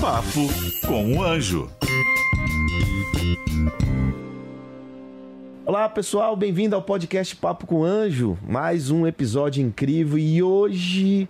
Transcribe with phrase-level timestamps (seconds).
[0.00, 0.46] Papo
[0.86, 1.68] com o Anjo.
[5.66, 8.38] Olá pessoal, bem-vindo ao podcast Papo com o Anjo.
[8.46, 11.28] Mais um episódio incrível e hoje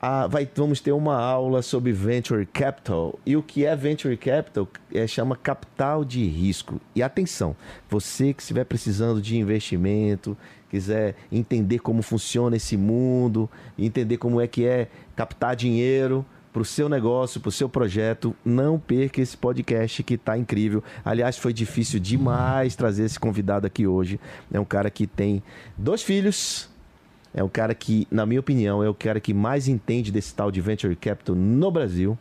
[0.00, 3.16] ah, vai, vamos ter uma aula sobre Venture Capital.
[3.24, 4.66] E o que é Venture Capital?
[4.92, 6.80] É, chama capital de risco.
[6.96, 7.54] E atenção,
[7.88, 10.36] você que estiver precisando de investimento,
[10.68, 16.64] quiser entender como funciona esse mundo, entender como é que é captar dinheiro para o
[16.64, 20.82] seu negócio, para o seu projeto, não perca esse podcast que está incrível.
[21.04, 24.18] Aliás, foi difícil demais trazer esse convidado aqui hoje.
[24.52, 25.42] É um cara que tem
[25.76, 26.68] dois filhos,
[27.32, 30.50] é um cara que, na minha opinião, é o cara que mais entende desse tal
[30.50, 32.18] de venture capital no Brasil.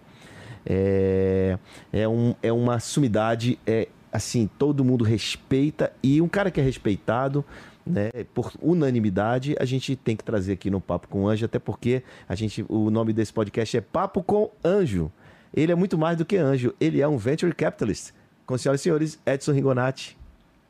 [0.65, 1.57] É,
[1.91, 6.63] é, um, é uma sumidade, é assim, todo mundo respeita e um cara que é
[6.63, 7.43] respeitado
[7.89, 12.03] né, por unanimidade, a gente tem que trazer aqui no Papo com Anjo, até porque
[12.27, 15.11] a gente, o nome desse podcast é Papo com Anjo.
[15.53, 18.11] Ele é muito mais do que anjo, ele é um venture capitalist.
[18.45, 20.17] Com senhoras e senhores, Edson Rigonati.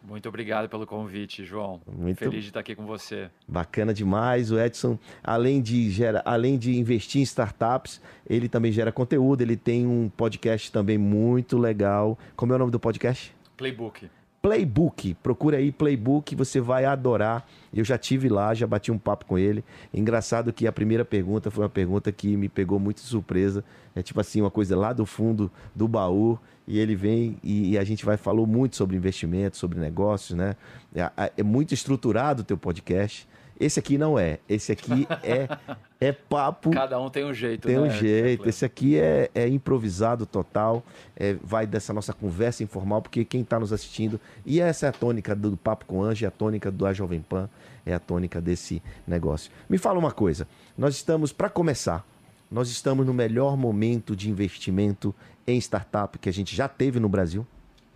[0.01, 1.81] Muito obrigado pelo convite, João.
[1.85, 3.29] Muito feliz de estar aqui com você.
[3.47, 4.51] Bacana demais.
[4.51, 9.41] O Edson, além de, gera, além de investir em startups, ele também gera conteúdo.
[9.41, 12.17] Ele tem um podcast também muito legal.
[12.35, 13.35] Como é o nome do podcast?
[13.57, 14.09] Playbook.
[14.41, 15.15] Playbook.
[15.15, 17.47] Procura aí Playbook, você vai adorar.
[17.73, 19.63] Eu já tive lá, já bati um papo com ele.
[19.93, 23.63] Engraçado que a primeira pergunta foi uma pergunta que me pegou muito de surpresa.
[23.95, 26.39] É tipo assim, uma coisa lá do fundo do baú.
[26.67, 30.55] E ele vem e, e a gente vai falou muito sobre investimentos, sobre negócios, né?
[30.93, 33.27] É, é muito estruturado o teu podcast.
[33.59, 34.39] Esse aqui não é.
[34.47, 35.57] Esse aqui é,
[35.99, 36.71] é papo.
[36.71, 37.81] Cada um tem um jeito, Tem né?
[37.81, 38.47] um jeito.
[38.47, 40.81] Esse aqui é, é improvisado total.
[41.15, 44.19] É, vai dessa nossa conversa informal, porque quem está nos assistindo.
[44.45, 47.21] E essa é a tônica do Papo com Anjo, é a tônica do A Jovem
[47.21, 47.49] Pan,
[47.85, 49.51] é a tônica desse negócio.
[49.69, 50.47] Me fala uma coisa.
[50.77, 52.05] Nós estamos, para começar,
[52.49, 55.13] nós estamos no melhor momento de investimento
[55.45, 57.45] em startup que a gente já teve no Brasil.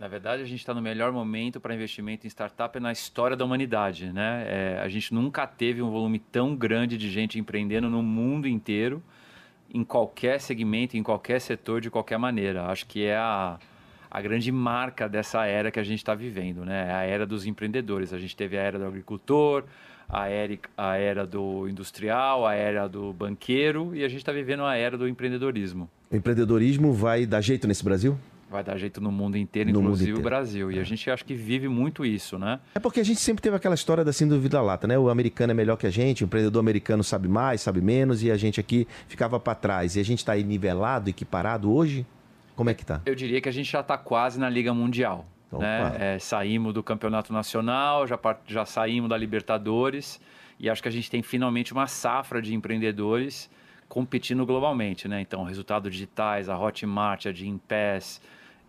[0.04, 3.42] Na verdade, a gente está no melhor momento para investimento em startup na história da
[3.42, 4.12] humanidade.
[4.12, 4.44] Né?
[4.46, 9.02] É, a gente nunca teve um volume tão grande de gente empreendendo no mundo inteiro,
[9.72, 12.66] em qualquer segmento, em qualquer setor, de qualquer maneira.
[12.66, 13.58] Acho que é a,
[14.10, 16.86] a grande marca dessa era que a gente está vivendo, né?
[16.90, 18.12] É a era dos empreendedores.
[18.12, 19.64] A gente teve a era do agricultor,
[20.06, 24.64] a era, a era do industrial, a era do banqueiro e a gente está vivendo
[24.64, 25.88] a era do empreendedorismo.
[26.10, 28.18] O empreendedorismo vai dar jeito nesse Brasil?
[28.54, 30.20] Vai dar jeito no mundo inteiro, no inclusive mundo inteiro.
[30.20, 30.72] o Brasil.
[30.72, 30.80] E é.
[30.80, 32.60] a gente acha que vive muito isso, né?
[32.74, 34.96] É porque a gente sempre teve aquela história da síndrome da lata, né?
[34.96, 38.30] O americano é melhor que a gente, o empreendedor americano sabe mais, sabe menos, e
[38.30, 39.96] a gente aqui ficava para trás.
[39.96, 42.06] E a gente está aí nivelado, equiparado hoje?
[42.54, 43.00] Como é que tá?
[43.04, 45.26] Eu diria que a gente já está quase na Liga Mundial.
[45.50, 45.96] Né?
[45.98, 50.20] É, saímos do Campeonato Nacional, já, já saímos da Libertadores,
[50.58, 53.50] e acho que a gente tem finalmente uma safra de empreendedores
[53.88, 55.20] competindo globalmente, né?
[55.20, 58.20] Então, resultados digitais, a Hotmart, a Gimpass,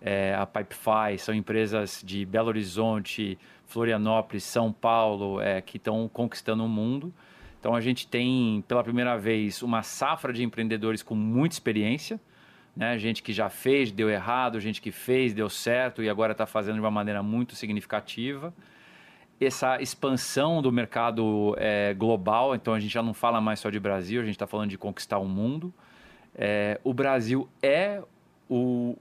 [0.02, 6.64] é, a Pipefy, são empresas de Belo Horizonte, Florianópolis, São Paulo, é, que estão conquistando
[6.64, 7.14] o mundo.
[7.60, 12.20] Então a gente tem, pela primeira vez, uma safra de empreendedores com muita experiência,
[12.76, 12.98] né?
[13.00, 16.76] gente que já fez, deu errado, gente que fez, deu certo e agora está fazendo
[16.76, 18.54] de uma maneira muito significativa.
[19.42, 23.80] Essa expansão do mercado é, global, então a gente já não fala mais só de
[23.80, 25.74] Brasil, a gente está falando de conquistar o mundo.
[26.36, 28.02] É, o Brasil é
[28.50, 28.96] o,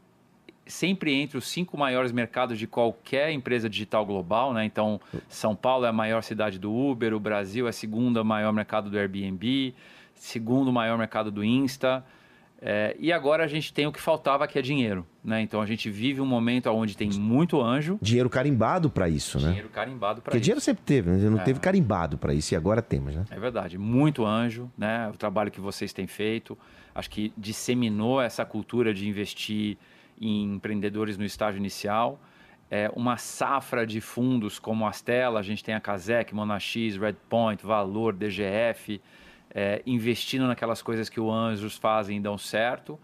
[0.66, 4.64] sempre entre os cinco maiores mercados de qualquer empresa digital global, né?
[4.64, 8.52] Então, São Paulo é a maior cidade do Uber, o Brasil é o segundo maior
[8.52, 9.74] mercado do Airbnb,
[10.14, 12.04] segundo maior mercado do Insta.
[12.66, 15.06] É, e agora a gente tem o que faltava, que é dinheiro.
[15.22, 15.42] Né?
[15.42, 17.98] Então a gente vive um momento onde tem muito anjo.
[18.00, 19.48] Dinheiro carimbado para isso, né?
[19.48, 20.36] Dinheiro carimbado para isso.
[20.36, 21.28] Porque dinheiro sempre teve, né?
[21.28, 21.42] não é.
[21.42, 23.24] teve carimbado para isso e agora temos, né?
[23.30, 23.76] É verdade.
[23.76, 25.10] Muito anjo, né?
[25.12, 26.56] O trabalho que vocês têm feito.
[26.94, 29.76] Acho que disseminou essa cultura de investir
[30.20, 32.20] em empreendedores no estágio inicial.
[32.70, 38.14] É, uma safra de fundos como Astela, a gente tem a Casec, Monax, Redpoint, Valor,
[38.14, 39.00] DGF,
[39.54, 42.98] é, investindo naquelas coisas que o Anjos fazem e dão certo.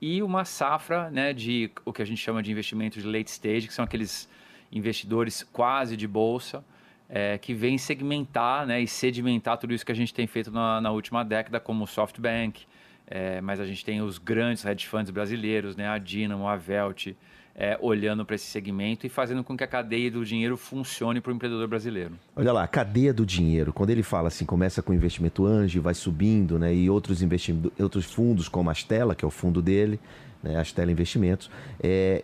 [0.00, 3.66] E uma safra né, de o que a gente chama de investimentos de late stage,
[3.66, 4.28] que são aqueles
[4.70, 6.64] investidores quase de bolsa,
[7.08, 10.80] é, que vêm segmentar né, e sedimentar tudo isso que a gente tem feito na,
[10.80, 12.66] na última década, como o SoftBank,
[13.06, 17.08] é, mas a gente tem os grandes hedge funds brasileiros, né, a Dynamo, a Velt,
[17.54, 21.32] é, olhando para esse segmento e fazendo com que a cadeia do dinheiro funcione para
[21.32, 22.12] o empreendedor brasileiro.
[22.34, 25.94] Olha lá, a cadeia do dinheiro, quando ele fala assim, começa com investimento anjo, vai
[25.94, 27.22] subindo, né, e outros,
[27.80, 29.98] outros fundos como a Astela, que é o fundo dele,
[30.42, 31.50] né, a Astela Investimentos,
[31.82, 32.22] é,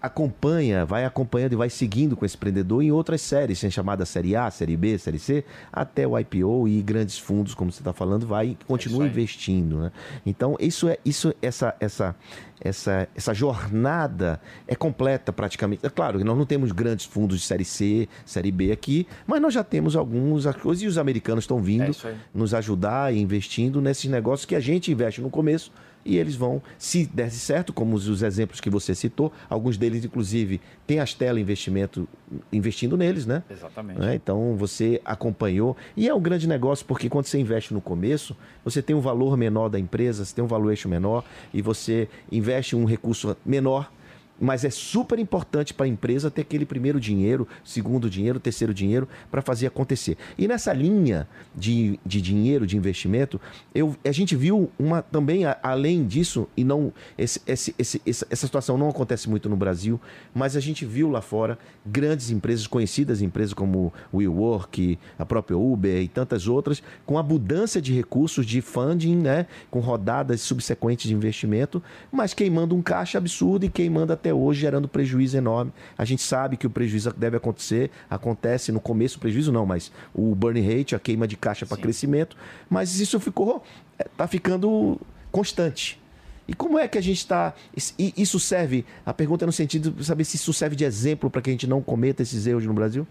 [0.00, 4.36] acompanha, vai acompanhando e vai seguindo com esse empreendedor em outras séries, sem chamada série
[4.36, 8.26] A, série B, série C, até o IPO e grandes fundos, como você está falando,
[8.26, 9.92] vai continua é investindo, né?
[10.24, 12.14] Então isso é isso essa essa
[12.60, 15.84] essa, essa jornada é completa praticamente.
[15.86, 19.40] É claro que nós não temos grandes fundos de série C, série B aqui, mas
[19.40, 20.44] nós já temos alguns
[20.80, 24.90] e os americanos estão vindo é nos ajudar e investindo nesses negócios que a gente
[24.90, 25.70] investe no começo
[26.08, 30.58] e eles vão, se der certo, como os, exemplos que você citou, alguns deles, inclusive,
[30.86, 32.08] têm as tela investimento
[32.50, 33.42] investindo neles, né?
[33.50, 34.02] Exatamente.
[34.02, 35.76] É, então você acompanhou.
[35.94, 38.34] E é um grande negócio, porque quando você investe no começo,
[38.64, 41.22] você tem um valor menor da empresa, você tem um valuation menor
[41.52, 43.92] e você investe um recurso menor
[44.40, 49.08] mas é super importante para a empresa ter aquele primeiro dinheiro, segundo dinheiro, terceiro dinheiro
[49.30, 50.16] para fazer acontecer.
[50.36, 53.40] E nessa linha de, de dinheiro, de investimento,
[53.74, 58.78] eu, a gente viu uma também, além disso, e não esse, esse, esse, essa situação
[58.78, 60.00] não acontece muito no Brasil,
[60.34, 66.00] mas a gente viu lá fora grandes empresas, conhecidas empresas como WeWork, a própria Uber
[66.00, 71.82] e tantas outras, com abundância de recursos de funding, né, com rodadas subsequentes de investimento,
[72.10, 75.72] mas queimando um caixa absurdo e queimando até até hoje gerando prejuízo enorme.
[75.96, 79.90] A gente sabe que o prejuízo deve acontecer, acontece no começo o prejuízo não, mas
[80.14, 82.36] o burn rate, a queima de caixa para crescimento,
[82.68, 83.62] mas isso ficou
[83.98, 85.00] está é, ficando
[85.32, 86.00] constante.
[86.46, 87.52] E como é que a gente está.
[87.98, 88.86] Isso serve.
[89.04, 91.52] A pergunta é no sentido de saber se isso serve de exemplo para que a
[91.52, 93.06] gente não cometa esses erros no Brasil?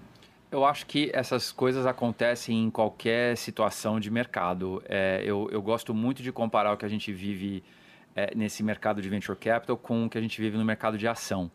[0.49, 4.81] Eu acho que essas coisas acontecem em qualquer situação de mercado.
[4.87, 7.63] É, eu, eu gosto muito de comparar o que a gente vive
[8.17, 11.07] é, nesse mercado de venture capital com o que a gente vive no mercado de
[11.07, 11.51] ação.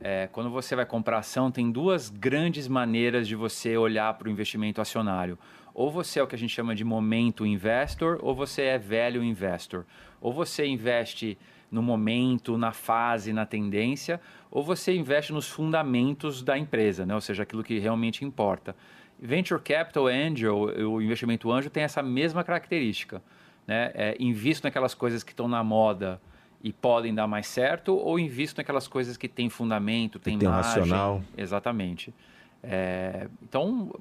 [0.00, 4.30] É, quando você vai comprar ação, tem duas grandes maneiras de você olhar para o
[4.30, 5.36] investimento acionário.
[5.74, 9.24] Ou você é o que a gente chama de momento investor, ou você é velho
[9.24, 9.84] investor.
[10.20, 11.36] Ou você investe
[11.68, 14.20] no momento, na fase, na tendência,
[14.52, 17.12] ou você investe nos fundamentos da empresa, né?
[17.12, 18.76] ou seja, aquilo que realmente importa.
[19.18, 23.20] Venture Capital Angel, o investimento anjo, tem essa mesma característica
[23.66, 23.90] né?
[23.94, 26.20] É, invisto naquelas coisas que estão na moda
[26.62, 30.80] e podem dar mais certo, ou invisto naquelas coisas que têm fundamento, têm tem margem.
[30.80, 31.22] racional.
[31.36, 32.14] Exatamente.
[32.62, 33.92] É, então,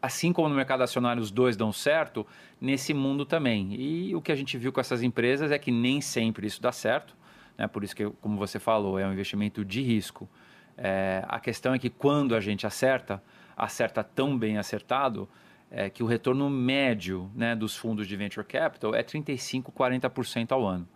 [0.00, 2.26] assim como no mercado acionário os dois dão certo,
[2.60, 3.74] nesse mundo também.
[3.74, 6.70] E o que a gente viu com essas empresas é que nem sempre isso dá
[6.70, 7.16] certo.
[7.58, 7.66] Né?
[7.66, 10.28] Por isso que, como você falou, é um investimento de risco.
[10.76, 13.22] É, a questão é que quando a gente acerta,
[13.56, 15.28] acerta tão bem acertado,
[15.74, 20.66] é que o retorno médio né, dos fundos de venture capital é 35, 40% ao
[20.66, 20.86] ano.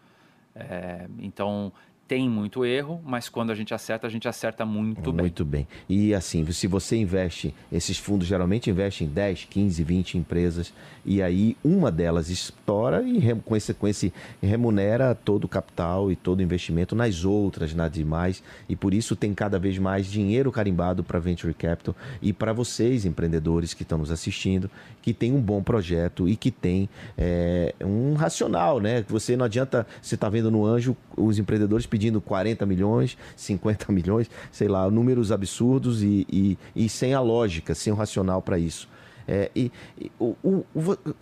[0.54, 1.72] É, então,
[2.08, 5.22] tem muito erro, mas quando a gente acerta, a gente acerta muito, bem.
[5.22, 5.66] Muito bem.
[5.88, 10.72] E assim, se você investe, esses fundos geralmente investem em 10, 15, 20 empresas,
[11.04, 16.16] e aí uma delas estoura e com esse, com esse remunera todo o capital e
[16.16, 18.42] todo o investimento nas outras, nas demais.
[18.68, 23.04] E por isso tem cada vez mais dinheiro carimbado para Venture Capital e para vocês,
[23.04, 24.70] empreendedores que estão nos assistindo,
[25.02, 29.04] que tem um bom projeto e que tem é, um racional, né?
[29.08, 34.30] Você não adianta, você está vendo no Anjo os empreendedores pedindo 40 milhões, 50 milhões,
[34.52, 38.86] sei lá, números absurdos e, e, e sem a lógica, sem o racional para isso.
[39.26, 40.64] É, e, e o, o,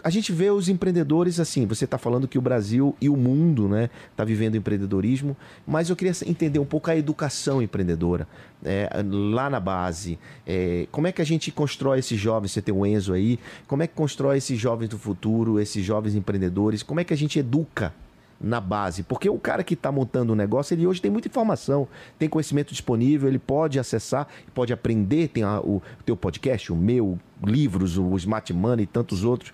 [0.03, 1.65] a gente vê os empreendedores assim.
[1.67, 5.97] Você está falando que o Brasil e o mundo né, está vivendo empreendedorismo, mas eu
[5.97, 8.26] queria entender um pouco a educação empreendedora
[8.65, 10.19] é, lá na base.
[10.44, 12.50] É, como é que a gente constrói esses jovens?
[12.50, 13.38] Você tem o Enzo aí.
[13.69, 16.82] Como é que constrói esses jovens do futuro, esses jovens empreendedores?
[16.82, 17.94] Como é que a gente educa
[18.40, 19.02] na base.
[19.02, 22.28] Porque o cara que está montando o um negócio, ele hoje tem muita informação, tem
[22.28, 27.99] conhecimento disponível, ele pode acessar, pode aprender, tem a, o, teu podcast, o meu, livros,
[27.99, 29.52] o Smart Money e tantos outros.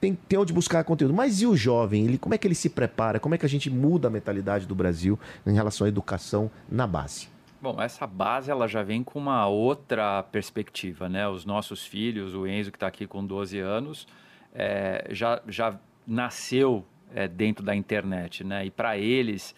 [0.00, 1.14] Tem, tem onde buscar conteúdo.
[1.14, 2.04] Mas e o jovem?
[2.04, 3.20] Ele, como é que ele se prepara?
[3.20, 6.86] Como é que a gente muda a mentalidade do Brasil em relação à educação na
[6.86, 7.28] base?
[7.60, 11.28] Bom, essa base ela já vem com uma outra perspectiva, né?
[11.28, 14.08] Os nossos filhos, o Enzo que está aqui com 12 anos,
[14.52, 18.66] é, já, já nasceu é, dentro da internet, né?
[18.66, 19.54] E para eles,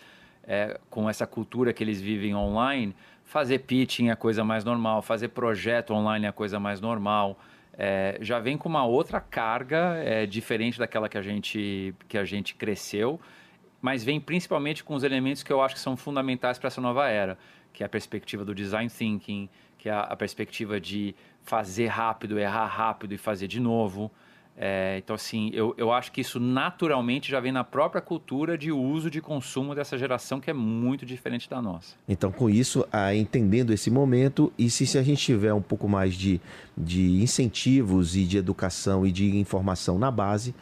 [0.47, 2.95] é, com essa cultura que eles vivem online,
[3.25, 7.39] fazer pitching é a coisa mais normal, fazer projeto online é a coisa mais normal.
[7.77, 12.25] É, já vem com uma outra carga é, diferente daquela que a gente que a
[12.25, 13.21] gente cresceu,
[13.83, 17.09] mas vem principalmente com os elementos que eu acho que são fundamentais para essa nova
[17.09, 17.37] era,
[17.73, 22.39] que é a perspectiva do design thinking, que é a, a perspectiva de fazer rápido,
[22.39, 24.11] errar rápido e fazer de novo.
[24.57, 28.71] É, então, assim, eu, eu acho que isso naturalmente já vem na própria cultura de
[28.71, 31.97] uso, de consumo dessa geração que é muito diferente da nossa.
[32.09, 35.89] Então, com isso, a, entendendo esse momento, e se, se a gente tiver um pouco
[35.89, 36.41] mais de,
[36.77, 40.55] de incentivos e de educação e de informação na base,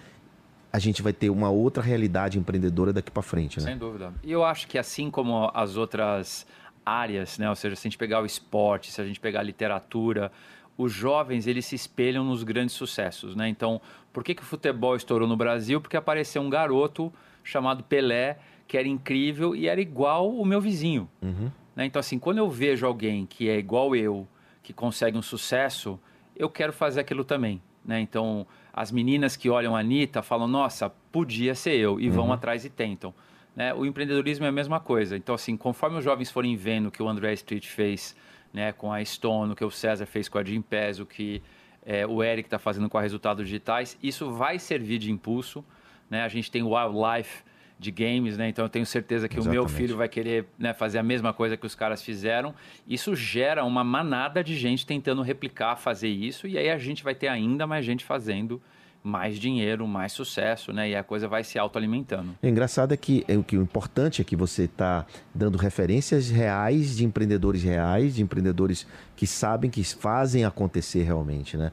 [0.73, 3.67] a gente vai ter uma outra realidade empreendedora daqui para frente, né?
[3.67, 4.15] Sem dúvida.
[4.25, 6.47] E eu acho que assim como as outras
[6.85, 7.49] áreas, né?
[7.51, 10.33] Ou seja, se a gente pegar o esporte, se a gente pegar a literatura,
[10.77, 13.49] os jovens eles se espelham nos grandes sucessos, né?
[13.49, 13.81] Então,
[14.13, 15.81] por que, que o futebol estourou no Brasil?
[15.81, 17.13] Porque apareceu um garoto
[17.43, 21.09] chamado Pelé que era incrível e era igual o meu vizinho.
[21.21, 21.51] Uhum.
[21.77, 21.85] Né?
[21.85, 24.27] Então, assim, quando eu vejo alguém que é igual eu,
[24.63, 26.01] que consegue um sucesso,
[26.35, 27.61] eu quero fazer aquilo também.
[27.85, 28.01] Né?
[28.01, 32.15] Então, as meninas que olham a Anitta falam, nossa, podia ser eu, e uhum.
[32.15, 33.13] vão atrás e tentam.
[33.55, 33.75] Né?
[33.75, 35.17] O empreendedorismo é a mesma coisa.
[35.17, 38.17] Então, assim, conforme os jovens forem vendo o que o André Street fez
[38.53, 41.43] né, com a Stone, o que o César fez com a Jim Pez, o que
[41.85, 45.65] é, o Eric está fazendo com a Resultados Digitais, isso vai servir de impulso.
[46.09, 46.23] Né?
[46.23, 47.43] A gente tem o Wildlife
[47.79, 48.49] de games, né?
[48.49, 49.59] Então eu tenho certeza que Exatamente.
[49.59, 52.55] o meu filho vai querer né, fazer a mesma coisa que os caras fizeram.
[52.87, 57.15] Isso gera uma manada de gente tentando replicar, fazer isso, e aí a gente vai
[57.15, 58.63] ter ainda mais gente fazendo
[59.03, 60.91] mais dinheiro, mais sucesso, né?
[60.91, 62.35] E a coisa vai se autoalimentando.
[62.43, 65.05] O engraçado é que, é, o que o importante é que você está
[65.35, 71.73] dando referências reais de empreendedores reais, de empreendedores que sabem que fazem acontecer realmente, né?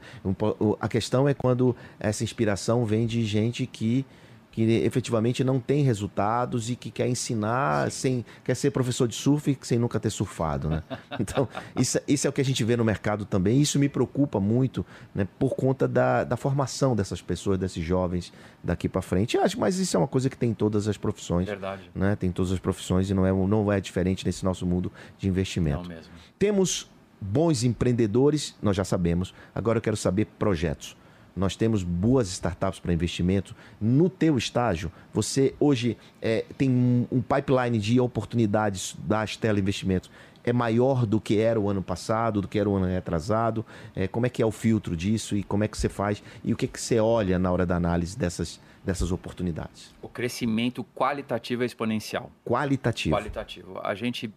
[0.80, 4.04] A questão é quando essa inspiração vem de gente que
[4.50, 9.56] que efetivamente não tem resultados e que quer ensinar sem quer ser professor de surf
[9.62, 10.82] sem nunca ter surfado, né?
[11.20, 13.60] Então isso, isso é o que a gente vê no mercado também.
[13.60, 15.26] Isso me preocupa muito, né?
[15.38, 19.38] Por conta da, da formação dessas pessoas, desses jovens daqui para frente.
[19.38, 22.16] Acho, mas isso é uma coisa que tem em todas as profissões, verdade, né?
[22.16, 25.28] Tem em todas as profissões e não é não é diferente nesse nosso mundo de
[25.28, 25.90] investimento.
[26.38, 26.90] Temos
[27.20, 29.34] bons empreendedores, nós já sabemos.
[29.54, 30.96] Agora eu quero saber projetos
[31.36, 33.54] nós temos boas startups para investimento.
[33.80, 40.10] No teu estágio, você hoje é, tem um, pipeline de oportunidades da Stella Investimentos
[40.42, 43.64] é maior do que era o ano passado, do que era o ano retrasado?
[43.94, 46.22] É, como é que é o filtro disso e como é que você faz?
[46.42, 49.94] E o que, é que você olha na hora da análise dessas, dessas oportunidades?
[50.00, 52.30] O crescimento qualitativo é exponencial.
[52.44, 53.14] Qualitativo.
[53.14, 53.80] Qualitativo.
[53.82, 54.32] A gente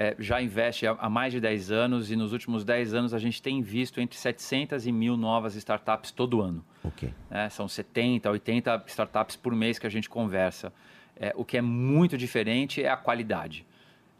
[0.00, 3.18] é, já investe há, há, mais de 10 anos e nos últimos 10 anos a
[3.18, 6.64] gente tem visto entre 700 e mil novas startups todo ano.
[6.82, 7.12] Okay.
[7.30, 10.72] É, são 70, 80 startups por mês que a gente conversa.
[11.14, 13.66] É, o que é muito diferente é a qualidade.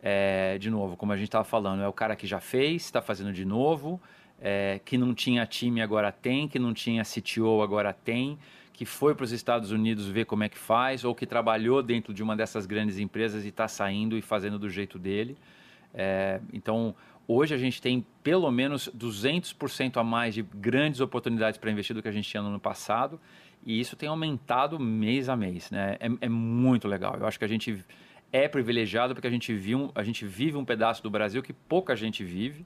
[0.03, 3.01] É, de novo, como a gente estava falando, é o cara que já fez, está
[3.01, 3.99] fazendo de novo,
[4.39, 8.39] é, que não tinha time agora tem, que não tinha CTO agora tem,
[8.75, 12.13] que foi para os Estados Unidos ver como é que faz, ou que trabalhou dentro
[12.13, 15.39] de uma dessas grandes empresas e está saindo e fazendo do jeito dele.
[15.95, 16.95] É, então,
[17.27, 22.03] hoje a gente tem pelo menos 200% a mais de grandes oportunidades para investir do
[22.03, 23.21] que a gente tinha no ano passado.
[23.65, 25.71] E isso tem aumentado mês a mês.
[25.71, 25.97] Né?
[26.01, 27.17] É, é muito legal.
[27.19, 27.85] Eu acho que a gente
[28.33, 31.95] é privilegiado porque a gente, viu, a gente vive um pedaço do Brasil que pouca
[31.97, 32.65] gente vive.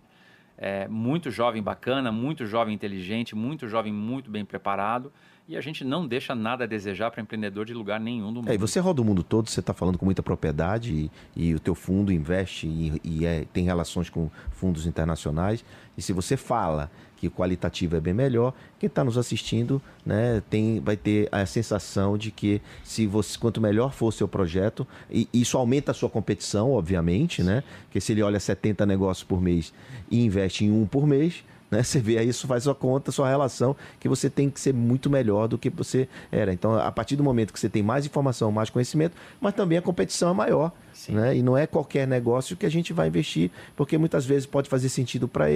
[0.57, 5.13] É, muito jovem bacana, muito jovem inteligente, muito jovem muito bem preparado
[5.47, 8.51] e a gente não deixa nada a desejar para empreendedor de lugar nenhum do mundo.
[8.51, 11.55] É, e você roda o mundo todo, você está falando com muita propriedade e, e,
[11.55, 15.65] o teu fundo investe e, e é, tem relações com fundos internacionais.
[15.97, 20.43] E se você fala que o qualitativo é bem melhor, quem está nos assistindo né,
[20.51, 24.87] tem, vai ter a sensação de que se você, quanto melhor for o seu projeto,
[25.11, 27.63] e isso aumenta a sua competição, obviamente, né?
[27.85, 29.73] Porque se ele olha 70 negócios por mês
[30.11, 31.83] e investe em um por mês, né?
[31.83, 35.11] Você vê aí, isso faz sua conta, sua relação, que você tem que ser muito
[35.11, 36.53] melhor do que você era.
[36.53, 39.83] Então, a partir do momento que você tem mais informação, mais conhecimento, mas também a
[39.83, 40.73] competição é maior.
[41.09, 41.37] Né?
[41.37, 44.89] E não é qualquer negócio que a gente vai investir, porque muitas vezes pode fazer
[44.89, 45.51] sentido para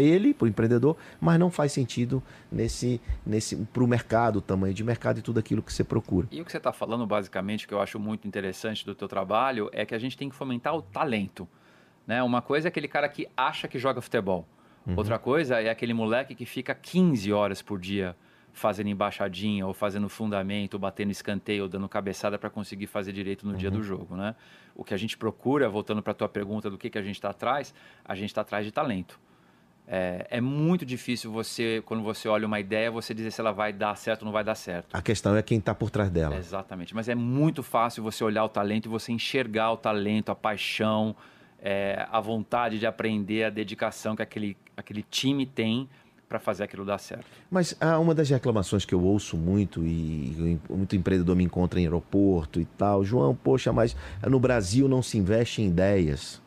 [0.00, 4.72] ele, para o empreendedor, mas não faz sentido nesse, nesse, para o mercado, o tamanho
[4.72, 6.28] de mercado e tudo aquilo que você procura.
[6.30, 9.68] E o que você está falando, basicamente, que eu acho muito interessante do teu trabalho,
[9.72, 11.46] é que a gente tem que fomentar o talento.
[12.06, 12.22] Né?
[12.22, 14.46] Uma coisa é aquele cara que acha que joga futebol.
[14.88, 14.94] Uhum.
[14.96, 18.16] Outra coisa é aquele moleque que fica 15 horas por dia
[18.52, 23.46] fazendo embaixadinha ou fazendo fundamento, ou batendo escanteio, ou dando cabeçada para conseguir fazer direito
[23.46, 23.58] no uhum.
[23.58, 24.34] dia do jogo, né?
[24.74, 27.14] O que a gente procura, voltando para a tua pergunta do que, que a gente
[27.14, 27.72] está atrás,
[28.04, 29.20] a gente está atrás de talento.
[29.90, 33.72] É, é, muito difícil você, quando você olha uma ideia, você dizer se ela vai
[33.72, 34.94] dar certo ou não vai dar certo.
[34.94, 36.36] A questão é quem está por trás dela.
[36.36, 36.94] exatamente.
[36.94, 41.16] Mas é muito fácil você olhar o talento e você enxergar o talento, a paixão,
[41.60, 45.88] é, a vontade de aprender, a dedicação que aquele, aquele time tem
[46.28, 47.26] para fazer aquilo dar certo.
[47.50, 51.84] Mas ah, uma das reclamações que eu ouço muito e muito empreendedor me encontra em
[51.84, 53.96] aeroporto e tal, João, poxa, mas
[54.26, 56.40] no Brasil não se investe em ideias,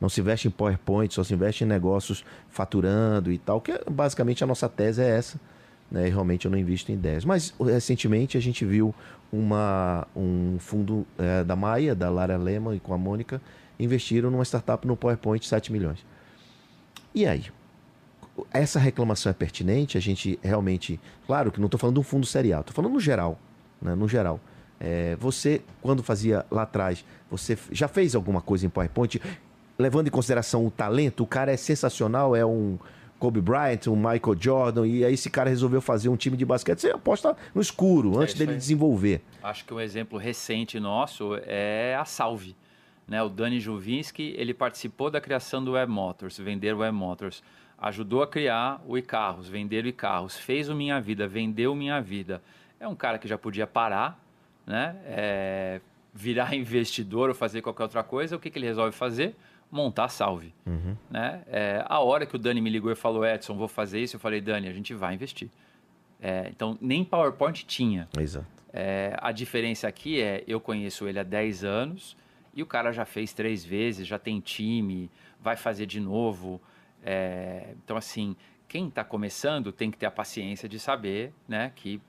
[0.00, 3.84] não se investe em PowerPoint, só se investe em negócios faturando e tal, que é,
[3.90, 5.38] basicamente a nossa tese é essa.
[5.90, 6.08] Né?
[6.08, 7.24] Realmente eu não invisto em ideias.
[7.24, 8.94] Mas recentemente a gente viu
[9.32, 13.40] uma, um fundo é, da Maia, da Lara Lehmann e com a Mônica,
[13.78, 16.04] investiram numa startup no PowerPoint 7 milhões.
[17.14, 17.46] E aí?
[18.52, 19.96] Essa reclamação é pertinente?
[19.96, 21.00] A gente realmente.
[21.26, 23.38] Claro que não estou falando de um fundo serial, estou falando no geral.
[23.80, 23.94] Né?
[23.94, 24.40] No geral.
[24.78, 29.20] É, você, quando fazia lá atrás, você já fez alguma coisa em PowerPoint?
[29.78, 32.78] levando em consideração o talento, o cara é sensacional, é um
[33.18, 36.80] Kobe Bryant, um Michael Jordan, e aí esse cara resolveu fazer um time de basquete,
[36.80, 38.56] você aposta no escuro, é antes dele aí.
[38.56, 39.22] desenvolver.
[39.42, 42.54] Acho que um exemplo recente nosso é a Salve.
[43.06, 43.22] Né?
[43.22, 47.42] O Dani Juvinski, ele participou da criação do Web Motors, vender o Web Motors.
[47.78, 50.36] Ajudou a criar o e-carros, vender o e-carros.
[50.36, 52.42] Fez o Minha Vida, vendeu o Minha Vida.
[52.80, 54.18] É um cara que já podia parar,
[54.66, 54.96] né?
[55.04, 55.80] É,
[56.12, 58.36] virar investidor ou fazer qualquer outra coisa.
[58.36, 59.36] O que, que ele resolve fazer?
[59.70, 60.54] Montar a salve.
[60.64, 60.96] Uhum.
[61.10, 61.42] Né?
[61.46, 64.20] É, a hora que o Dani me ligou e falou, Edson, vou fazer isso, eu
[64.20, 65.48] falei, Dani, a gente vai investir.
[66.20, 68.08] É, então, nem PowerPoint tinha.
[68.18, 68.46] Exato.
[68.72, 72.16] É, a diferença aqui é, eu conheço ele há 10 anos
[72.54, 76.60] e o cara já fez três vezes, já tem time, vai fazer de novo.
[77.02, 78.34] É, então, assim,
[78.68, 82.00] quem está começando tem que ter a paciência de saber né, que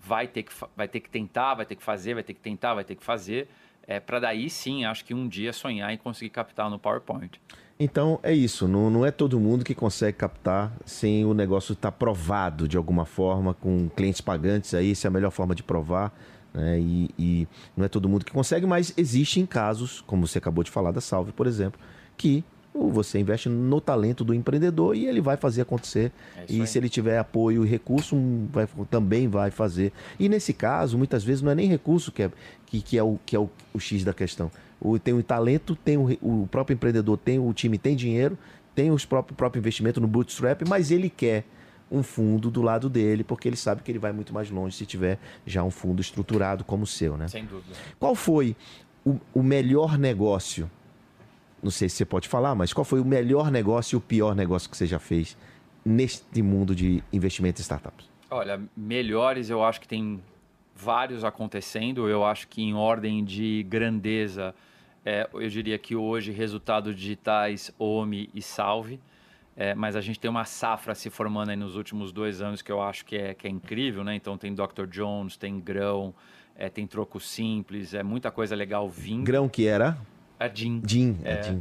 [0.00, 2.74] vai ter que, vai ter que tentar, vai ter que fazer, vai ter que tentar,
[2.74, 3.48] vai ter que fazer
[3.86, 7.40] é, para daí sim, acho que um dia sonhar em conseguir captar no PowerPoint.
[7.78, 11.90] Então é isso, não, não é todo mundo que consegue captar sem o negócio estar
[11.90, 15.62] tá provado de alguma forma, com clientes pagantes aí, essa é a melhor forma de
[15.62, 16.12] provar.
[16.54, 16.78] Né?
[16.80, 20.70] E, e não é todo mundo que consegue, mas existem casos, como você acabou de
[20.70, 21.80] falar da Salve, por exemplo,
[22.16, 26.10] que você investe no talento do empreendedor e ele vai fazer acontecer.
[26.36, 26.66] É e aí.
[26.66, 28.16] se ele tiver apoio e recurso,
[28.50, 29.92] vai, também vai fazer.
[30.18, 32.30] E nesse caso, muitas vezes não é nem recurso que é,
[32.66, 34.50] que, que é, o, que é o, o X da questão.
[34.80, 38.38] O, tem o talento, tem o, o próprio empreendedor, tem o time, tem dinheiro,
[38.74, 41.44] tem o próprio, próprio investimento no bootstrap, mas ele quer
[41.90, 44.86] um fundo do lado dele, porque ele sabe que ele vai muito mais longe se
[44.86, 47.28] tiver já um fundo estruturado como o seu, né?
[47.28, 47.76] Sem dúvida.
[48.00, 48.56] Qual foi
[49.04, 50.70] o, o melhor negócio
[51.62, 54.34] não sei se você pode falar, mas qual foi o melhor negócio e o pior
[54.34, 55.36] negócio que você já fez
[55.84, 58.10] neste mundo de investimento em startups?
[58.30, 60.20] Olha, melhores eu acho que tem
[60.74, 62.08] vários acontecendo.
[62.08, 64.54] Eu acho que em ordem de grandeza,
[65.04, 69.00] é, eu diria que hoje resultados digitais, OMI e Salve.
[69.54, 72.72] É, mas a gente tem uma safra se formando aí nos últimos dois anos que
[72.72, 74.14] eu acho que é, que é incrível, né?
[74.14, 74.86] Então tem Dr.
[74.88, 76.14] Jones, tem Grão,
[76.56, 79.24] é, tem Troco Simples, é muita coisa legal vindo.
[79.24, 79.98] Grão que era?
[80.42, 80.80] A Jean.
[80.84, 81.60] Jean, é, a Jean.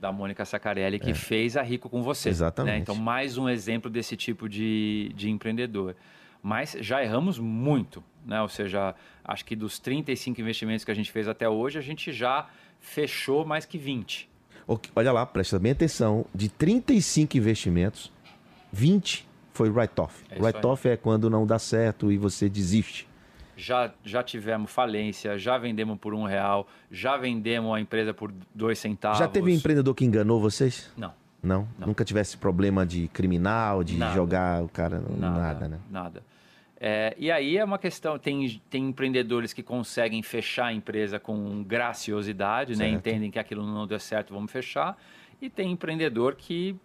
[0.00, 1.14] Da Mônica Sacarelli, que é.
[1.14, 2.28] fez a Rico com você.
[2.28, 2.32] Né?
[2.32, 2.74] Exatamente.
[2.74, 2.78] Né?
[2.80, 5.94] Então, mais um exemplo desse tipo de, de empreendedor.
[6.42, 8.40] Mas já erramos muito, né?
[8.42, 12.12] Ou seja, acho que dos 35 investimentos que a gente fez até hoje, a gente
[12.12, 12.48] já
[12.80, 14.28] fechou mais que 20.
[14.94, 16.26] Olha lá, presta bem atenção.
[16.34, 18.12] De 35 investimentos,
[18.72, 20.24] 20 foi write-off.
[20.30, 23.08] É write-off é quando não dá certo e você desiste
[23.58, 28.78] já, já tivemos falência, já vendemos por um real, já vendemos a empresa por dois
[28.78, 29.18] centavos.
[29.18, 30.90] Já teve um empreendedor que enganou vocês?
[30.96, 31.12] Não.
[31.42, 31.68] Não?
[31.76, 31.88] não.
[31.88, 34.14] Nunca tivesse problema de criminal, de nada.
[34.14, 35.78] jogar o cara, nada, nada né?
[35.90, 36.22] Nada.
[36.80, 41.64] É, e aí é uma questão, tem, tem empreendedores que conseguem fechar a empresa com
[41.64, 42.88] graciosidade, né?
[42.88, 44.96] entendem que aquilo não deu certo, vamos fechar.
[45.42, 46.76] E tem empreendedor que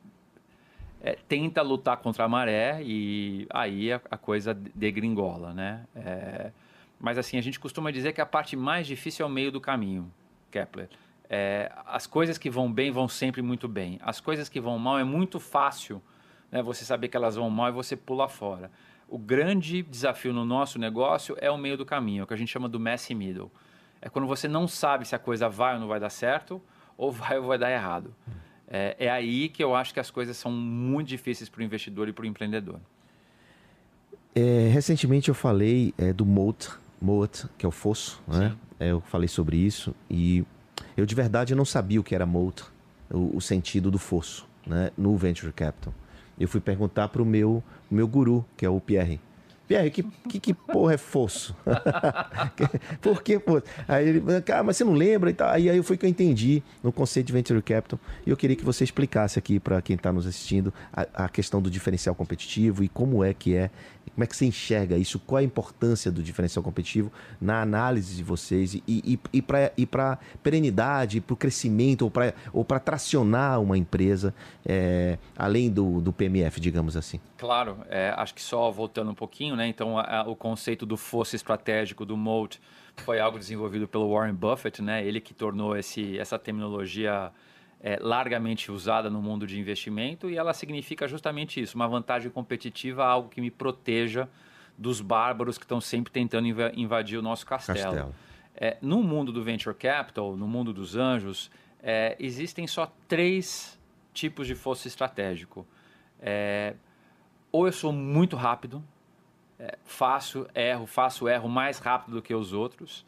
[1.04, 5.82] é, tenta lutar contra a maré e aí a, a coisa degringola, né?
[5.96, 6.52] É,
[7.04, 9.60] mas assim, a gente costuma dizer que a parte mais difícil é o meio do
[9.60, 10.10] caminho,
[10.50, 10.88] Kepler.
[11.30, 14.00] É, as coisas que vão bem vão sempre muito bem.
[14.02, 16.02] As coisas que vão mal é muito fácil
[16.50, 18.72] né, você saber que elas vão mal e você pula fora.
[19.06, 22.38] O grande desafio no nosso negócio é o meio do caminho, é o que a
[22.38, 23.52] gente chama do messy middle.
[24.02, 26.62] É quando você não sabe se a coisa vai ou não vai dar certo,
[26.98, 28.16] ou vai ou vai dar errado.
[28.66, 32.08] É, é aí que eu acho que as coisas são muito difíceis para o investidor
[32.08, 32.80] e para o empreendedor.
[34.34, 36.70] É, recentemente eu falei é, do moat,
[37.04, 38.56] moat, que é o fosso, né?
[38.80, 40.46] É, eu falei sobre isso e
[40.96, 42.64] eu de verdade não sabia o que era moat,
[43.12, 44.90] o, o sentido do fosso, né?
[44.98, 45.94] No venture capital.
[46.40, 47.62] Eu fui perguntar para o meu,
[47.92, 49.20] meu guru, que é o Pierre.
[49.68, 51.56] Pierre, que, que, que porra é fosso?
[53.02, 53.64] Por que fosso?
[53.88, 55.50] Aí ele, cara, mas você não lembra e tal.
[55.50, 58.00] Aí, aí foi que eu entendi no conceito de Venture Capital.
[58.26, 61.62] E eu queria que você explicasse aqui para quem está nos assistindo a, a, questão
[61.62, 63.70] do diferencial competitivo e como é que é,
[64.14, 68.24] como é que você enxerga isso, qual a importância do diferencial competitivo na análise de
[68.24, 69.88] vocês e, e, e para e
[70.42, 74.34] perenidade, para o crescimento ou para ou tracionar uma empresa,
[74.66, 77.20] é, além do, do PMF, digamos assim.
[77.38, 79.68] Claro, é, acho que só voltando um pouquinho, pouquinho, né?
[79.68, 82.62] Então, a, a, o conceito do fosso estratégico, do moat,
[82.98, 85.06] foi algo desenvolvido pelo Warren Buffett, né?
[85.06, 87.32] Ele que tornou esse, essa terminologia
[87.84, 93.04] é, largamente usada no mundo de investimento e ela significa justamente isso, uma vantagem competitiva,
[93.04, 94.30] algo que me proteja
[94.78, 97.78] dos bárbaros que estão sempre tentando invadir o nosso castelo.
[97.78, 98.16] castelo.
[98.56, 103.78] É, no mundo do venture capital, no mundo dos anjos, é, existem só três
[104.14, 105.68] tipos de fosso estratégico.
[106.22, 106.76] É,
[107.52, 108.82] ou eu sou muito rápido,
[109.60, 113.06] é, faço, erro, faço, erro mais rápido do que os outros.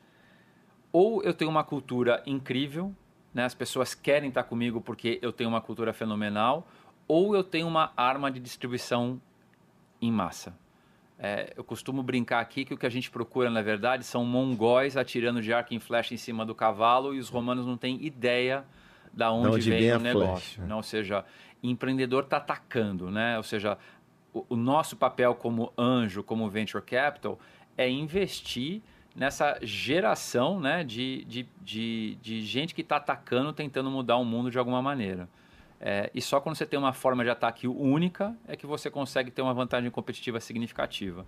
[0.92, 2.94] Ou eu tenho uma cultura incrível,
[3.36, 3.44] né?
[3.44, 6.66] as pessoas querem estar comigo porque eu tenho uma cultura fenomenal,
[7.06, 9.22] ou eu tenho uma arma de distribuição
[10.02, 10.58] em massa.
[11.20, 14.98] É, eu costumo brincar aqui que o que a gente procura, na verdade, são mongóis
[14.98, 18.66] atirando de arco em flecha em cima do cavalo e os romanos não têm ideia
[19.14, 20.64] da onde, onde vem, vem o negócio.
[20.64, 20.74] Né?
[20.74, 21.24] Ou seja,
[21.62, 23.38] empreendedor está atacando, né?
[23.38, 23.78] Ou seja,
[24.34, 27.40] o, o, nosso papel como anjo, como venture capital,
[27.78, 28.82] é investir
[29.16, 34.52] nessa geração né, de, de, de, de gente que está atacando, tentando mudar o mundo
[34.52, 35.30] de alguma maneira.
[35.80, 39.32] É, e só quando você tem uma forma de ataque única é que você consegue
[39.32, 41.22] ter uma vantagem competitiva significativa.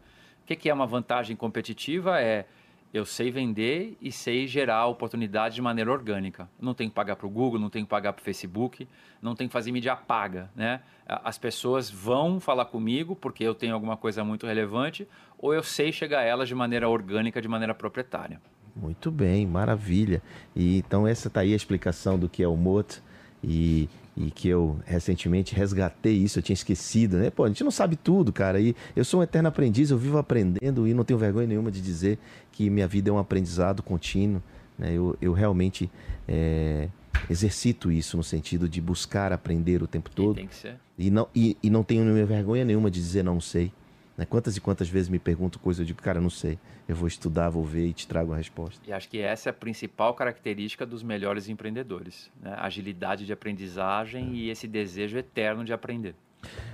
[0.43, 2.19] O que, que é uma vantagem competitiva?
[2.21, 2.45] É
[2.93, 6.50] eu sei vender e sei gerar oportunidades de maneira orgânica.
[6.60, 8.88] Não tenho que pagar para o Google, não tenho que pagar para o Facebook,
[9.21, 10.50] não tenho que fazer mídia paga.
[10.56, 10.82] Né?
[11.06, 15.91] As pessoas vão falar comigo porque eu tenho alguma coisa muito relevante ou eu sei
[15.91, 18.41] chegar a elas de maneira orgânica, de maneira proprietária.
[18.76, 20.21] Muito bem, maravilha.
[20.56, 23.02] E então essa está aí a explicação do que é o MOT
[23.43, 27.30] e e que eu recentemente resgatei isso, eu tinha esquecido, né?
[27.30, 28.60] Pô, a gente não sabe tudo, cara.
[28.60, 31.80] E eu sou um eterno aprendiz, eu vivo aprendendo e não tenho vergonha nenhuma de
[31.80, 32.17] dizer
[32.52, 34.41] que minha vida é um aprendizado contínuo.
[34.78, 34.93] Né?
[34.93, 35.89] Eu, eu realmente
[36.28, 36.89] é,
[37.30, 40.38] exercito isso no sentido de buscar aprender o tempo todo.
[40.38, 40.78] E tem que ser.
[40.97, 43.71] E não, e, e não tenho vergonha nenhuma de dizer não sei.
[44.18, 44.26] Né?
[44.26, 46.58] Quantas e quantas vezes me perguntam coisa, eu digo, cara, não sei.
[46.88, 48.82] Eu vou estudar, vou ver e te trago a resposta.
[48.88, 52.32] E acho que essa é a principal característica dos melhores empreendedores.
[52.42, 52.56] Né?
[52.58, 54.34] Agilidade de aprendizagem é.
[54.34, 56.16] e esse desejo eterno de aprender.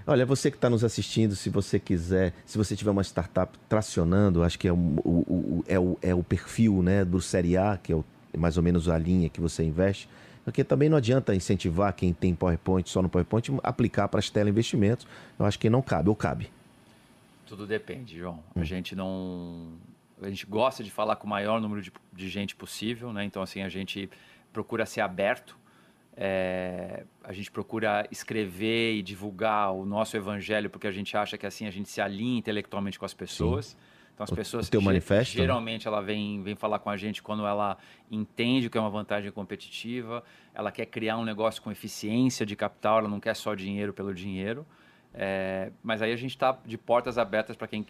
[0.06, 4.44] Olha, você que está nos assistindo, se você quiser, se você tiver uma startup tracionando,
[4.44, 7.78] acho que é o, o, o, é o, é o perfil né, do Série A,
[7.82, 8.04] que é o,
[8.38, 10.10] mais ou menos a linha que você investe,
[10.44, 15.08] porque também não adianta incentivar quem tem PowerPoint só no PowerPoint aplicar para as teleinvestimentos.
[15.40, 16.50] Eu acho que não cabe, ou cabe.
[17.46, 18.44] Tudo depende, João.
[18.56, 19.74] A gente não.
[20.22, 23.26] A gente gosta de falar com o maior número de, de gente possível, né?
[23.26, 24.10] Então, assim, a gente
[24.52, 25.58] procura ser aberto.
[26.16, 31.46] É, a gente procura escrever e divulgar o nosso evangelho porque a gente acha que
[31.48, 33.68] assim a gente se alinha intelectualmente com as pessoas.
[33.68, 33.78] Sim.
[34.14, 37.80] Então as pessoas o manifesto, geralmente ela vem, vem falar com a gente quando ela
[38.12, 43.00] entende que é uma vantagem competitiva, ela quer criar um negócio com eficiência de capital,
[43.00, 44.68] ela não quer só dinheiro pelo dinheiro.
[45.14, 47.86] É, mas aí a gente está de portas abertas para quem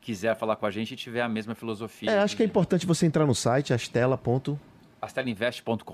[0.00, 2.10] quiser falar com a gente e tiver a mesma filosofia.
[2.10, 4.20] É, acho que é importante você entrar no site astela.
[5.00, 5.92] Astelainvest.com.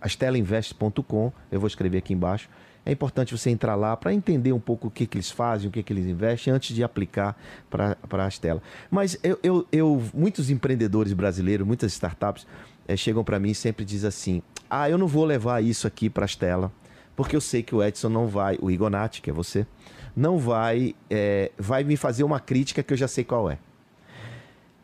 [0.00, 1.32] Astelainvest.com.
[1.50, 2.48] Eu vou escrever aqui embaixo.
[2.86, 5.70] É importante você entrar lá para entender um pouco o que, que eles fazem, o
[5.70, 7.36] que, que eles investem, antes de aplicar
[7.68, 8.62] para a Astela.
[8.90, 12.46] Mas eu, eu, eu, muitos empreendedores brasileiros, muitas startups,
[12.86, 16.08] é, chegam para mim e sempre dizem assim: ah, eu não vou levar isso aqui
[16.08, 16.72] para a Astela
[17.18, 19.66] porque eu sei que o Edson não vai, o Igonati, que é você,
[20.14, 23.58] não vai, é, vai me fazer uma crítica que eu já sei qual é.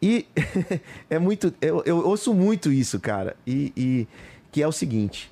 [0.03, 0.27] E
[1.09, 4.09] é muito, eu, eu, ouço muito isso, cara, e, e
[4.51, 5.31] que é o seguinte: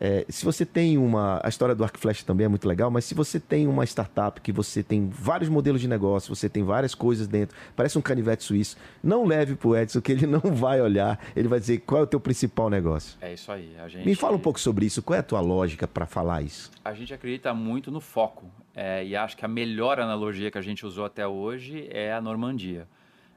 [0.00, 1.40] é, se você tem uma.
[1.42, 4.52] A história do ArcFlash também é muito legal, mas se você tem uma startup que
[4.52, 8.76] você tem vários modelos de negócio, você tem várias coisas dentro, parece um canivete suíço,
[9.02, 12.06] não leve pro Edson, que ele não vai olhar, ele vai dizer qual é o
[12.06, 13.16] teu principal negócio.
[13.20, 13.76] É isso aí.
[13.78, 14.04] A gente...
[14.04, 16.70] Me fala um pouco sobre isso, qual é a tua lógica para falar isso?
[16.84, 20.62] A gente acredita muito no foco, é, e acho que a melhor analogia que a
[20.62, 22.88] gente usou até hoje é a Normandia.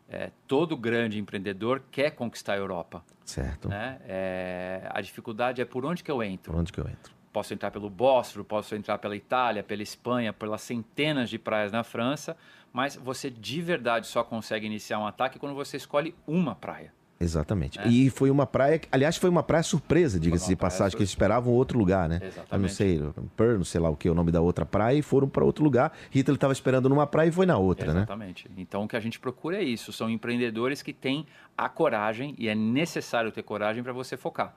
[0.09, 3.03] É, todo grande empreendedor quer conquistar a Europa.
[3.25, 3.67] Certo.
[3.67, 3.99] Né?
[4.07, 6.51] É, a dificuldade é por onde que eu entro.
[6.51, 7.13] Por onde que eu entro?
[7.33, 11.83] Posso entrar pelo Bósforo, posso entrar pela Itália, pela Espanha, pelas centenas de praias na
[11.83, 12.37] França,
[12.71, 16.93] mas você de verdade só consegue iniciar um ataque quando você escolhe uma praia.
[17.19, 17.79] Exatamente.
[17.79, 17.87] É.
[17.87, 21.51] E foi uma praia, aliás, foi uma praia surpresa, diga-se de passagem, que eles esperavam
[21.53, 22.19] outro lugar, né?
[22.21, 22.51] Exatamente.
[22.51, 23.01] Eu não sei,
[23.35, 25.43] Per, não sei lá o que é o nome da outra praia, e foram para
[25.43, 25.91] outro lugar.
[26.11, 28.07] Hitler estava esperando numa praia e foi na outra, Exatamente.
[28.07, 28.29] né?
[28.29, 28.51] Exatamente.
[28.57, 31.25] Então o que a gente procura é isso, são empreendedores que têm
[31.57, 34.53] a coragem, e é necessário ter coragem para você focar.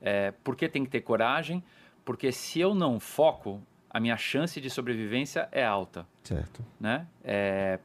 [0.00, 1.64] É, por que tem que ter coragem?
[2.04, 6.06] Porque se eu não foco, a minha chance de sobrevivência é alta.
[6.22, 6.62] Certo.
[6.78, 7.06] Né?
[7.22, 7.78] É,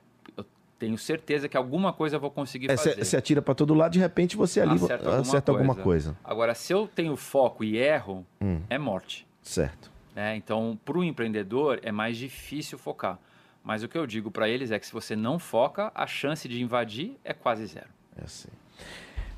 [0.79, 3.03] tenho certeza que alguma coisa eu vou conseguir é, fazer.
[3.03, 5.67] Você atira para todo lado, de repente você ali acerta alguma, acerta coisa.
[5.67, 6.17] alguma coisa.
[6.23, 8.61] Agora, se eu tenho foco e erro, hum.
[8.69, 9.27] é morte.
[9.43, 9.91] Certo.
[10.15, 13.19] É, então, para o empreendedor, é mais difícil focar.
[13.63, 16.47] Mas o que eu digo para eles é que se você não foca, a chance
[16.47, 17.89] de invadir é quase zero.
[18.17, 18.49] É assim.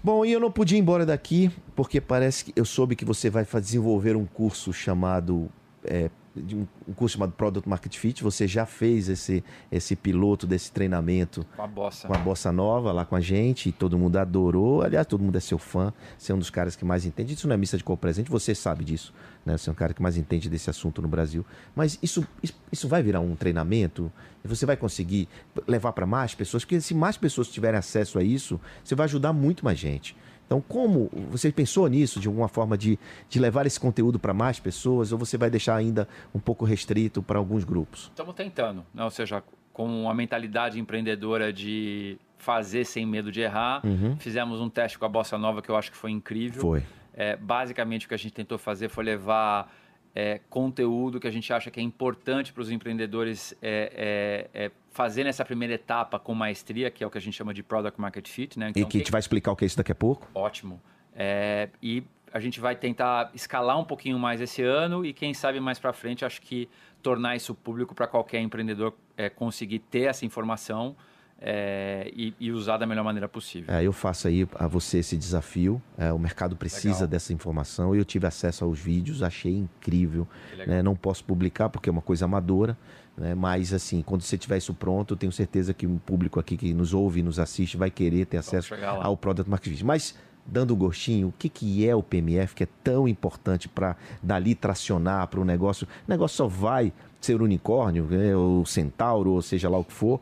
[0.04, 3.30] Bom, e eu não podia ir embora daqui, porque parece que eu soube que você
[3.30, 5.50] vai desenvolver um curso chamado
[5.84, 8.24] é, de um, curso chamado Product Market Fit.
[8.24, 12.08] Você já fez esse, esse piloto desse treinamento com a Bossa.
[12.08, 14.82] com a Bossa Nova lá com a gente e todo mundo adorou.
[14.82, 15.94] Aliás, todo mundo é seu fã.
[16.18, 17.34] Você é um dos caras que mais entende.
[17.34, 19.14] Isso não é missa de presente, você sabe disso.
[19.46, 19.58] Né?
[19.58, 21.46] Você é um cara que mais entende desse assunto no Brasil.
[21.76, 22.26] Mas isso,
[22.72, 24.12] isso vai virar um treinamento
[24.44, 25.28] você vai conseguir
[25.68, 29.34] levar para mais pessoas, porque se mais pessoas tiverem acesso a isso, você vai ajudar
[29.34, 30.16] muito mais gente.
[30.52, 34.60] Então, como você pensou nisso, de alguma forma, de, de levar esse conteúdo para mais
[34.60, 38.10] pessoas, ou você vai deixar ainda um pouco restrito para alguns grupos?
[38.10, 39.02] Estamos tentando, né?
[39.02, 43.80] ou seja, com a mentalidade empreendedora de fazer sem medo de errar.
[43.86, 44.18] Uhum.
[44.18, 46.62] Fizemos um teste com a Bossa Nova que eu acho que foi incrível.
[46.62, 46.84] Foi.
[47.14, 49.74] É, basicamente, o que a gente tentou fazer foi levar
[50.14, 54.72] é, conteúdo que a gente acha que é importante para os empreendedores é, é, é,
[54.92, 58.00] fazer nessa primeira etapa com maestria, que é o que a gente chama de Product
[58.00, 58.60] Market Fit.
[58.60, 58.70] Né?
[58.70, 60.28] Então, e que a gente vai explicar o que é isso daqui a pouco.
[60.36, 60.82] Ótimo.
[61.16, 65.60] É, e a gente vai tentar escalar um pouquinho mais esse ano e quem sabe
[65.60, 66.70] mais para frente, acho que
[67.02, 70.96] tornar isso público para qualquer empreendedor é, conseguir ter essa informação
[71.44, 73.74] é, e, e, usar da melhor maneira possível.
[73.74, 75.82] É, eu faço aí a você esse desafio.
[75.98, 77.08] É, o mercado precisa Legal.
[77.08, 77.96] dessa informação.
[77.96, 80.28] Eu tive acesso aos vídeos, achei incrível.
[80.68, 80.84] Né?
[80.84, 82.78] Não posso publicar porque é uma coisa amadora.
[83.18, 83.34] Né?
[83.34, 86.74] Mas, assim, quando você tiver isso pronto, eu tenho certeza que o público aqui que
[86.76, 89.84] nos ouve e nos assiste vai querer ter acesso ao Product Marketing.
[89.84, 94.54] Mas dando gostinho, o que, que é o PMF que é tão importante para dali
[94.54, 95.88] tracionar para o negócio.
[96.08, 96.94] O negócio só vai
[97.26, 100.20] ser unicórnio, né, ou centauro, ou seja lá o que for,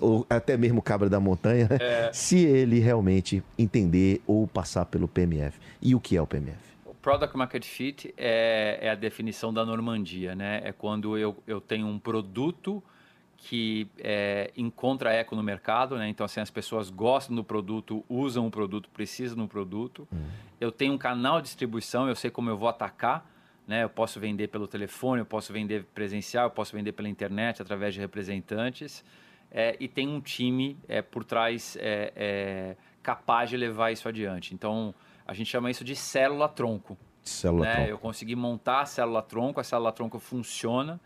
[0.00, 2.10] ou até mesmo cabra da montanha, é.
[2.14, 5.58] se ele realmente entender ou passar pelo PMF.
[5.80, 6.58] E o que é o PMF?
[6.84, 10.60] O Product Market Fit é, é a definição da Normandia, né?
[10.64, 12.82] É quando eu, eu tenho um produto
[13.44, 16.08] que é, encontra eco no mercado, né?
[16.08, 20.06] Então, assim, as pessoas gostam do produto, usam o produto, precisam do produto.
[20.12, 20.18] Hum.
[20.60, 23.28] Eu tenho um canal de distribuição, eu sei como eu vou atacar,
[23.66, 23.84] né?
[23.84, 27.94] Eu posso vender pelo telefone, eu posso vender presencial, eu posso vender pela internet através
[27.94, 29.04] de representantes.
[29.50, 34.54] É, e tem um time é, por trás é, é capaz de levar isso adiante.
[34.54, 34.94] Então,
[35.26, 36.96] a gente chama isso de célula-tronco.
[37.22, 37.80] Célula-tronco.
[37.80, 37.90] Né?
[37.90, 41.00] Eu consegui montar a célula-tronco, a célula-tronco funciona,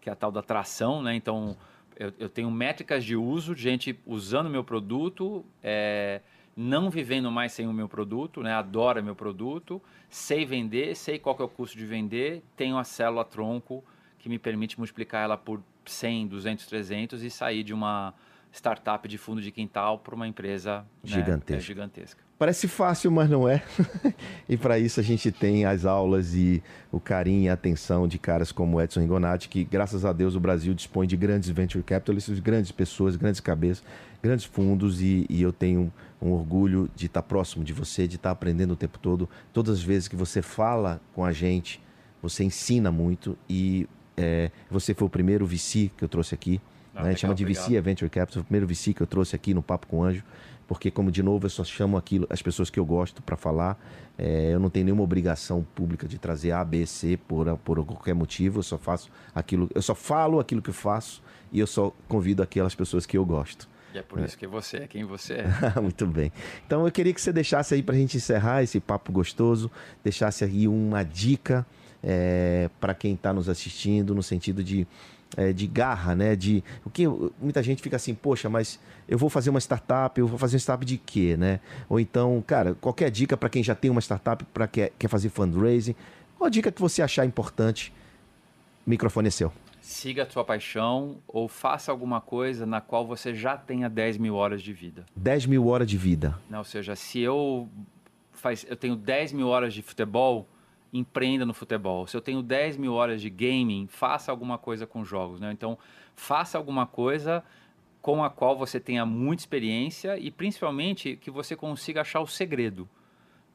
[0.00, 1.14] que é a tal da tração, né?
[1.14, 1.56] Então,
[1.96, 6.22] eu, eu tenho métricas de uso, gente usando meu produto, é,
[6.56, 8.52] não vivendo mais sem o meu produto, né?
[8.52, 13.24] adora meu produto, sei vender, sei qual é o custo de vender, tenho a célula
[13.24, 13.84] tronco
[14.18, 18.14] que me permite multiplicar ela por 100, 200, 300 e sair de uma
[18.52, 21.54] startup de fundo de quintal para uma empresa gigantesca.
[21.54, 22.29] Né, gigantesca.
[22.40, 23.62] Parece fácil, mas não é.
[24.48, 28.18] e para isso a gente tem as aulas e o carinho e a atenção de
[28.18, 32.40] caras como Edson Rigonati, que graças a Deus o Brasil dispõe de grandes venture capitalists,
[32.40, 33.84] grandes pessoas, grandes cabeças,
[34.22, 38.30] grandes fundos e, e eu tenho um orgulho de estar próximo de você, de estar
[38.30, 39.28] aprendendo o tempo todo.
[39.52, 41.78] Todas as vezes que você fala com a gente,
[42.22, 46.58] você ensina muito e é, você foi o primeiro VC que eu trouxe aqui.
[46.94, 47.08] Não, né?
[47.08, 49.52] A gente chama de VC, é Venture Capital, o primeiro VC que eu trouxe aqui
[49.52, 50.24] no Papo com o Anjo
[50.70, 53.76] porque como de novo eu só chamo aquilo as pessoas que eu gosto para falar
[54.16, 58.14] é, eu não tenho nenhuma obrigação pública de trazer A, B, C por, por qualquer
[58.14, 61.92] motivo eu só faço aquilo eu só falo aquilo que eu faço e eu só
[62.06, 65.34] convido aquelas pessoas que eu gosto e é por isso que você é quem você
[65.34, 65.50] é.
[65.82, 66.30] Muito bem.
[66.64, 69.68] Então eu queria que você deixasse aí para a gente encerrar esse papo gostoso,
[70.04, 71.66] deixasse aí uma dica
[72.00, 74.86] é, para quem está nos assistindo, no sentido de
[75.36, 76.34] é, de garra, né?
[76.34, 77.06] De o que
[77.40, 80.60] muita gente fica assim, poxa, mas eu vou fazer uma startup, eu vou fazer uma
[80.60, 81.60] startup de quê, né?
[81.88, 85.28] Ou então, cara, qualquer dica para quem já tem uma startup para quer, quer fazer
[85.28, 85.94] fundraising,
[86.38, 87.92] qual a dica que você achar importante?
[88.86, 89.52] O microfone é seu.
[89.80, 94.34] Siga a sua paixão ou faça alguma coisa na qual você já tenha 10 mil
[94.34, 95.04] horas de vida.
[95.16, 96.38] 10 mil horas de vida.
[96.48, 97.68] Não, ou seja, se eu,
[98.32, 100.46] faz, eu tenho 10 mil horas de futebol,
[100.92, 102.06] empreenda no futebol.
[102.06, 105.40] Se eu tenho 10 mil horas de gaming, faça alguma coisa com jogos.
[105.40, 105.52] Né?
[105.52, 105.78] Então,
[106.14, 107.42] faça alguma coisa
[108.02, 112.88] com a qual você tenha muita experiência e principalmente que você consiga achar o segredo.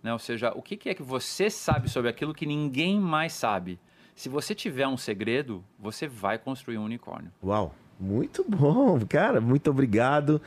[0.01, 0.13] Né?
[0.13, 3.79] Ou seja, o que, que é que você sabe sobre aquilo que ninguém mais sabe?
[4.15, 7.31] Se você tiver um segredo, você vai construir um unicórnio.
[7.43, 10.41] Uau, muito bom, cara, muito obrigado.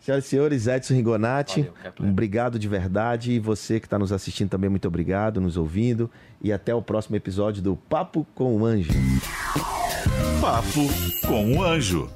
[0.00, 3.32] Senhoras e senhores, Edson Rigonati, obrigado de verdade.
[3.32, 6.10] E você que está nos assistindo também, muito obrigado, nos ouvindo.
[6.42, 8.92] E até o próximo episódio do Papo com o Anjo.
[10.40, 10.88] Papo
[11.28, 12.08] com o Anjo.